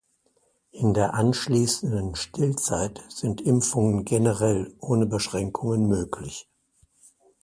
[0.71, 6.49] In der anschließenden Stillzeit sind Impfungen generell ohne Beschränkungen möglich.